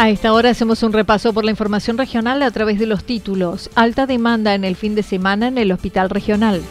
[0.00, 3.68] A esta hora hacemos un repaso por la información regional a través de los títulos.
[3.74, 6.62] Alta demanda en el fin de semana en el Hospital Regional.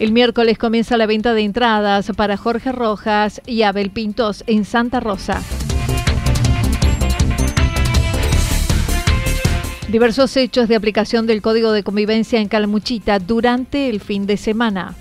[0.00, 4.98] El miércoles comienza la venta de entradas para Jorge Rojas y Abel Pintos en Santa
[4.98, 5.40] Rosa.
[9.86, 14.96] Diversos hechos de aplicación del Código de Convivencia en Calamuchita durante el fin de semana.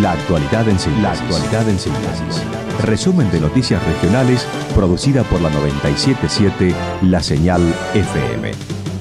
[0.00, 1.02] La actualidad en síntesis.
[1.02, 2.42] La actualidad en síntesis.
[2.84, 7.60] Resumen de noticias regionales producida por la 977 La Señal
[7.92, 8.52] FM.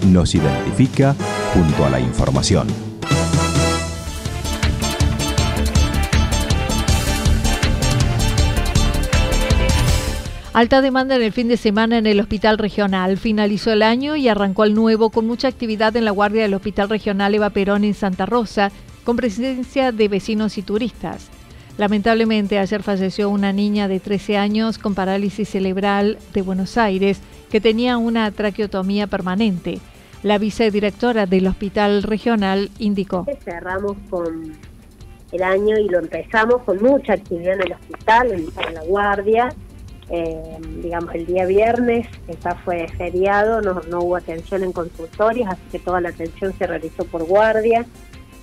[0.07, 1.15] Nos identifica
[1.53, 2.67] junto a la información.
[10.51, 13.17] Alta demanda en el fin de semana en el Hospital Regional.
[13.17, 16.89] Finalizó el año y arrancó el nuevo con mucha actividad en la guardia del Hospital
[16.89, 18.69] Regional Eva Perón en Santa Rosa,
[19.03, 21.29] con presencia de vecinos y turistas.
[21.79, 27.61] Lamentablemente, ayer falleció una niña de 13 años con parálisis cerebral de Buenos Aires que
[27.61, 29.79] tenía una traqueotomía permanente.
[30.21, 33.25] La vicedirectora del Hospital Regional indicó.
[33.45, 34.53] Cerramos con
[35.31, 39.49] el año y lo empezamos con mucha actividad en el hospital, en la guardia.
[40.09, 45.61] Eh, digamos, el día viernes, esta fue feriado, no, no hubo atención en consultorios, así
[45.71, 47.85] que toda la atención se realizó por guardia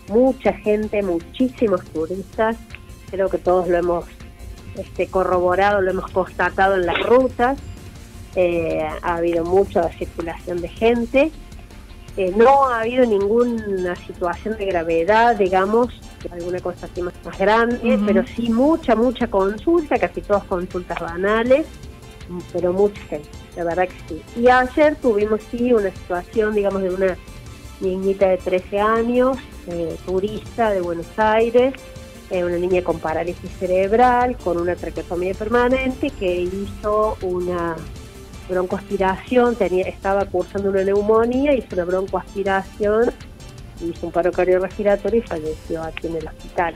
[0.09, 2.56] mucha gente, muchísimos turistas,
[3.11, 4.05] creo que todos lo hemos
[4.77, 7.59] este, corroborado, lo hemos constatado en las rutas,
[8.34, 11.31] eh, ha habido mucha circulación de gente,
[12.17, 15.89] eh, no ha habido ninguna situación de gravedad, digamos,
[16.31, 21.67] alguna cosa así más, grande, pero sí mucha, mucha consulta, casi todas consultas banales,
[22.53, 24.23] pero mucha gente, la verdad que sí.
[24.41, 27.17] Y ayer tuvimos sí una situación, digamos, de una
[27.81, 31.75] niñita de 13 años, eh, turista de Buenos Aires,
[32.31, 37.76] eh, una niña con parálisis cerebral, con una traqueotomía permanente, que hizo una
[38.49, 43.12] broncoaspiración, tenía, estaba cursando una neumonía, hizo una broncoaspiración,
[43.81, 46.75] hizo un paro cardiorrespiratorio y falleció aquí en el hospital.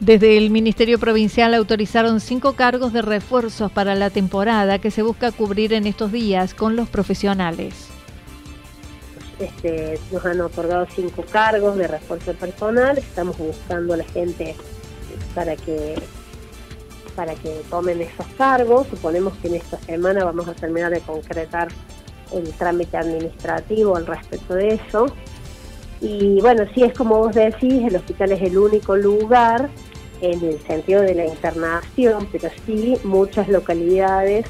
[0.00, 5.32] Desde el Ministerio Provincial autorizaron cinco cargos de refuerzos para la temporada que se busca
[5.32, 7.85] cubrir en estos días con los profesionales.
[9.38, 14.54] Este, nos han otorgado cinco cargos de refuerzo personal, estamos buscando a la gente
[15.34, 15.94] para que
[17.14, 21.68] para que tomen esos cargos, suponemos que en esta semana vamos a terminar de concretar
[22.32, 25.06] el trámite administrativo al respecto de eso.
[26.02, 29.70] Y bueno, sí es como vos decís, el hospital es el único lugar
[30.20, 34.46] en el sentido de la internación, pero sí muchas localidades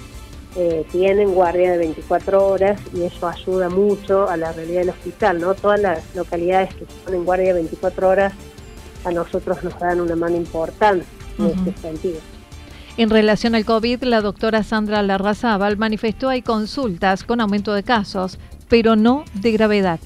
[0.56, 5.40] eh, tienen guardia de 24 horas y eso ayuda mucho a la realidad del hospital,
[5.40, 5.54] ¿no?
[5.54, 8.32] Todas las localidades que ponen guardia de 24 horas
[9.04, 11.04] a nosotros nos dan una mano importante
[11.38, 12.20] en este sentido.
[12.96, 18.38] En relación al COVID, la doctora Sandra Larrazábal manifestó hay consultas con aumento de casos,
[18.68, 20.00] pero no de gravedad.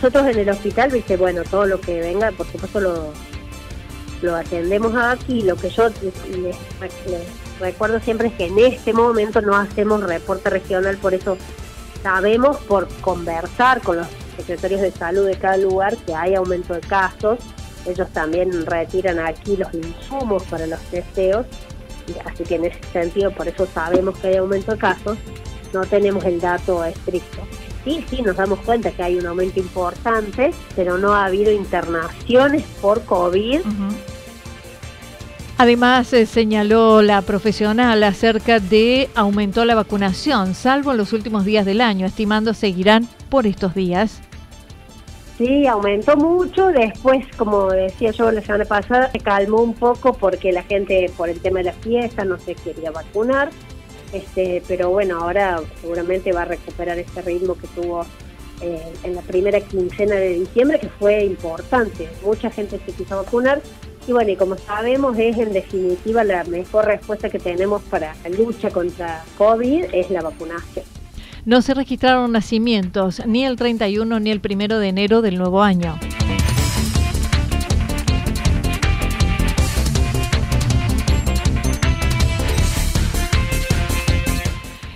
[0.00, 3.12] Nosotros en el hospital, viste, bueno, todo lo que venga, por supuesto lo,
[4.22, 5.42] lo atendemos aquí.
[5.42, 6.56] Lo que yo les,
[7.58, 11.36] recuerdo siempre es que en este momento no hacemos reporte regional, por eso
[12.00, 14.06] sabemos por conversar con los
[14.36, 17.40] secretarios de salud de cada lugar que hay aumento de casos.
[17.84, 21.44] Ellos también retiran aquí los insumos para los testeos,
[22.24, 25.18] así que en ese sentido, por eso sabemos que hay aumento de casos,
[25.72, 27.42] no tenemos el dato estricto
[27.84, 32.64] sí, sí, nos damos cuenta que hay un aumento importante, pero no ha habido internaciones
[32.80, 33.60] por COVID.
[35.60, 41.66] Además, eh, señaló la profesional acerca de aumentó la vacunación, salvo en los últimos días
[41.66, 44.20] del año, estimando seguirán por estos días.
[45.38, 46.66] Sí, aumentó mucho.
[46.68, 51.28] Después, como decía yo la semana pasada, se calmó un poco porque la gente, por
[51.28, 53.50] el tema de la fiesta, no se quería vacunar.
[54.12, 58.06] Este, pero bueno, ahora seguramente va a recuperar ese ritmo que tuvo
[58.60, 62.08] eh, en la primera quincena de diciembre, que fue importante.
[62.24, 63.60] Mucha gente se quiso vacunar
[64.08, 68.30] y bueno, y como sabemos, es en definitiva la mejor respuesta que tenemos para la
[68.30, 70.86] lucha contra COVID es la vacunación.
[71.44, 75.98] No se registraron nacimientos ni el 31 ni el 1 de enero del nuevo año.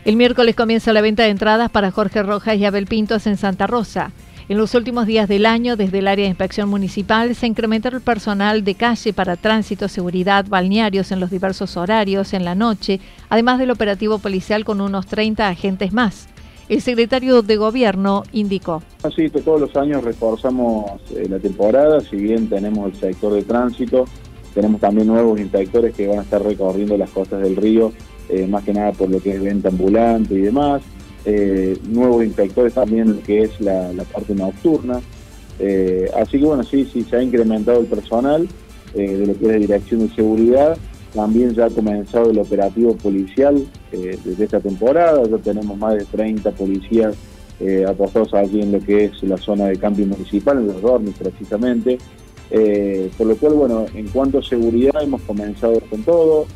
[0.04, 3.68] El miércoles comienza la venta de entradas para Jorge Rojas y Abel Pintos en Santa
[3.68, 4.10] Rosa.
[4.48, 8.00] En los últimos días del año, desde el área de inspección municipal, se incrementó el
[8.00, 13.60] personal de calle para tránsito, seguridad, balnearios en los diversos horarios, en la noche, además
[13.60, 16.26] del operativo policial con unos 30 agentes más.
[16.68, 18.82] El secretario de Gobierno indicó.
[19.04, 23.44] Así que todos los años reforzamos eh, la temporada, si bien tenemos el sector de
[23.44, 24.06] tránsito,
[24.52, 27.92] tenemos también nuevos inspectores que van a estar recorriendo las costas del río
[28.32, 30.80] eh, más que nada por lo que es venta ambulante y demás.
[31.26, 35.00] Eh, nuevos inspectores también que es la, parte nocturna.
[35.58, 38.48] Eh, así que bueno, sí, sí, se ha incrementado el personal
[38.94, 40.78] de lo que es la dirección de seguridad.
[41.14, 45.22] También ya ha comenzado el operativo policial desde esta temporada.
[45.28, 47.14] Ya tenemos más de 30 policías
[47.86, 51.98] apostados allí en lo que es la zona de cambio municipal, en los dormis precisamente.
[53.18, 56.46] por lo cual, bueno, en cuanto a seguridad hemos comenzado con todo.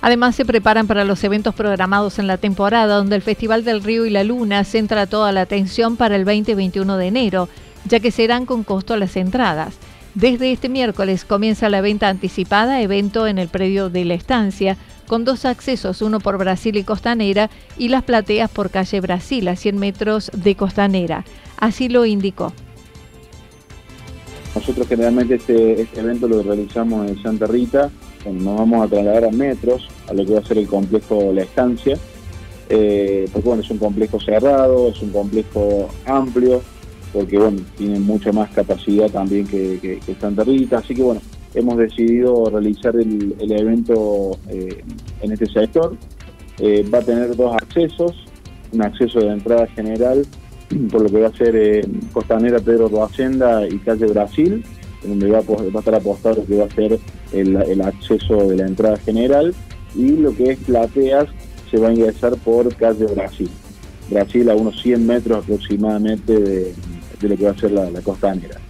[0.00, 4.06] Además, se preparan para los eventos programados en la temporada, donde el Festival del Río
[4.06, 7.48] y la Luna centra toda la atención para el 20 y 21 de enero,
[7.86, 9.74] ya que serán con costo las entradas.
[10.14, 14.76] Desde este miércoles comienza la venta anticipada, evento en el predio de la estancia,
[15.08, 19.56] con dos accesos, uno por Brasil y Costanera, y las plateas por calle Brasil, a
[19.56, 21.24] 100 metros de Costanera.
[21.56, 22.52] Así lo indicó.
[24.54, 27.90] Nosotros generalmente este, este evento lo realizamos en Santa Rita,
[28.32, 31.42] nos vamos a trasladar a metros a lo que va a ser el complejo La
[31.42, 31.98] Estancia,
[32.68, 36.62] eh, porque bueno, es un complejo cerrado, es un complejo amplio,
[37.12, 41.20] porque bueno, tiene mucha más capacidad también que, Santa Rita, así que bueno,
[41.54, 44.82] hemos decidido realizar el, evento eh,
[45.20, 45.96] en este sector.
[46.58, 48.12] Eh, va a tener dos accesos,
[48.72, 50.24] un acceso de entrada general
[50.90, 54.64] por lo que va a ser Costanera Pedro Roacenda y calle Brasil,
[55.02, 56.98] donde va a, estar apostado lo que va a ser
[57.34, 59.54] el, acceso de la entrada general
[59.94, 61.26] y lo que es plateas
[61.70, 63.50] se va a ingresar por calle Brasil.
[64.10, 66.74] Brasil a unos 100 metros aproximadamente de,
[67.20, 68.60] lo que va a ser la, costanera.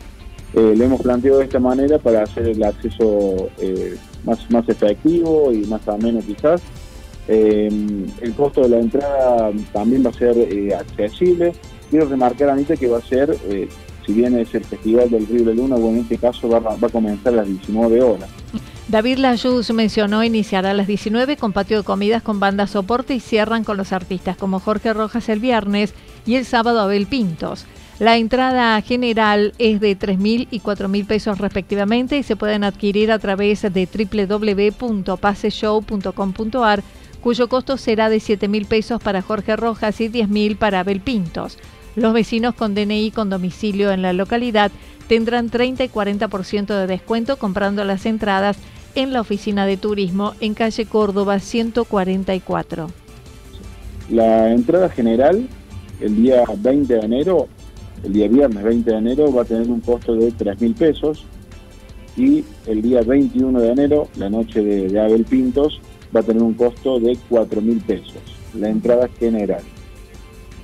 [0.55, 5.53] Eh, lo hemos planteado de esta manera para hacer el acceso eh, más, más efectivo
[5.53, 6.63] y más ameno quizás.
[7.27, 7.69] Eh,
[8.21, 11.53] el costo de la entrada también va a ser accesible.
[11.91, 13.37] Quiero remarcar, Anita, que va a ser
[14.05, 16.89] si bien es el Festival del Río de Luna, bueno, en este caso va, a
[16.89, 18.29] comenzar a las 19 horas.
[18.89, 23.21] David Layuz mencionó iniciará a las 19 con patio de comidas con banda soporte y
[23.21, 25.95] cierran con los artistas como Jorge Rojas el viernes
[26.27, 27.67] y el sábado Abel Pintos.
[27.99, 33.21] La entrada general es de 3.000 y 4.000 pesos respectivamente y se pueden adquirir a
[33.21, 33.89] través de
[34.79, 36.83] www.paseshow.com.ar
[37.21, 41.57] cuyo costo será de 7.000 pesos para Jorge Rojas y 10.000 para Abel Pintos.
[41.97, 44.73] Los vecinos con DNI con domicilio en la localidad
[45.09, 48.57] tendrán 30 y 40% de descuento comprando las entradas
[48.95, 52.89] en la oficina de turismo en calle Córdoba 144.
[54.11, 55.49] La entrada general
[56.01, 57.49] el día 20 de enero,
[58.03, 61.25] el día viernes 20 de enero, va a tener un costo de 3 mil pesos
[62.17, 65.81] y el día 21 de enero, la noche de, de Abel Pintos,
[66.15, 68.23] va a tener un costo de 4 mil pesos,
[68.55, 69.63] la entrada general.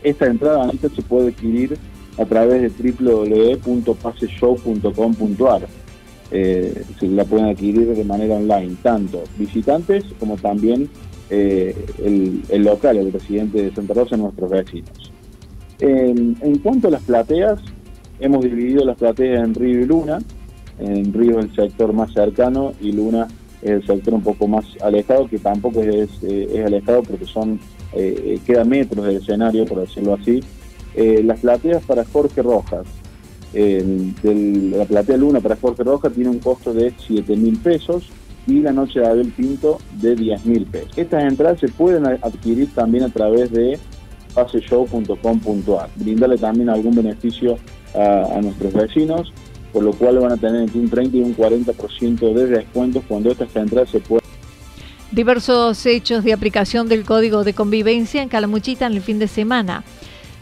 [0.03, 1.79] Esta entrada se puede adquirir
[2.19, 5.69] a través de www.paseshow.com.ar.
[6.33, 10.89] Eh, se la pueden adquirir de manera online, tanto visitantes como también
[11.29, 15.13] eh, el, local, el residente de Santa Rosa, nuestros vecinos.
[15.81, 17.61] en cuanto a las plateas,
[18.21, 20.19] hemos dividido las plateas en Río y Luna.
[20.79, 23.27] En Río el sector más cercano y Luna
[23.63, 27.61] el sector un poco más alejado, que tampoco es, es alejado porque son
[28.47, 30.43] queda metros del escenario, por decirlo así.
[30.97, 32.87] las plateas para Jorge Rojas,
[33.53, 38.11] la platea Luna para Jorge Rojas tiene un costo de 7 mil pesos
[38.47, 40.97] y la noche de Abel Pinto de 10 mil pesos.
[40.97, 43.79] Estas entradas se pueden adquirir también a través de
[44.35, 47.59] paseshow.com.ar, brindarle también algún beneficio
[47.95, 49.33] a, nuestros vecinos,
[49.73, 53.31] por lo cual van a tener entre un 30 y un 40% de descuentos cuando
[53.31, 54.21] estas entradas se puedan
[55.13, 59.83] Diversos hechos de aplicación del Código de Convivencia en Calamuchita en el fin de semana.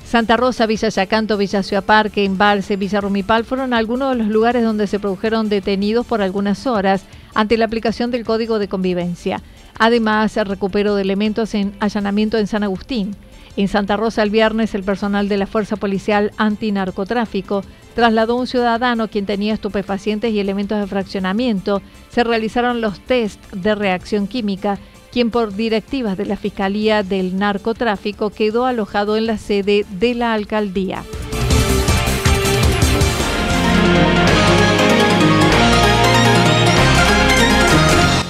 [0.05, 4.63] Santa Rosa, Villa Yacanto, Villa Ciudad Parque, Embalse, Villa Rumipal fueron algunos de los lugares
[4.63, 7.05] donde se produjeron detenidos por algunas horas
[7.35, 9.43] ante la aplicación del Código de Convivencia.
[9.79, 13.17] Además, el recupero de elementos en allanamiento en San Agustín.
[13.59, 17.65] En Santa Rosa el viernes el personal de la Fuerza Policial Antinarcotráfico
[17.97, 21.83] trasladó a un ciudadano quien tenía estupefacientes y elementos de fraccionamiento.
[22.09, 24.79] Se realizaron los test de reacción química
[25.11, 30.35] quien por directivas de la Fiscalía del Narcotráfico quedó alojado en la sede de la
[30.35, 31.03] alcaldía.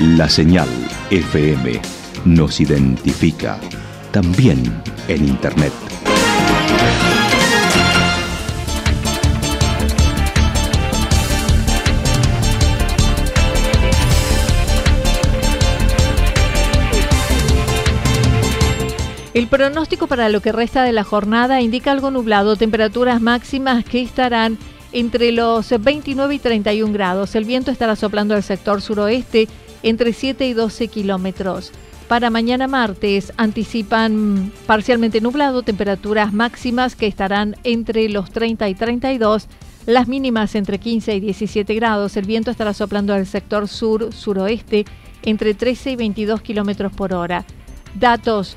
[0.00, 0.68] La señal
[1.10, 1.80] FM
[2.24, 3.58] nos identifica,
[4.10, 5.87] también en Internet.
[19.38, 24.02] El pronóstico para lo que resta de la jornada indica algo nublado, temperaturas máximas que
[24.02, 24.58] estarán
[24.90, 27.36] entre los 29 y 31 grados.
[27.36, 29.46] El viento estará soplando al sector suroeste
[29.84, 31.70] entre 7 y 12 kilómetros.
[32.08, 39.46] Para mañana martes anticipan parcialmente nublado, temperaturas máximas que estarán entre los 30 y 32,
[39.86, 42.16] las mínimas entre 15 y 17 grados.
[42.16, 44.84] El viento estará soplando al sector sur-suroeste
[45.22, 47.44] entre 13 y 22 kilómetros por hora.
[47.94, 48.56] Datos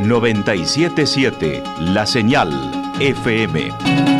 [0.00, 2.50] 977 La Señal
[3.00, 4.17] FM.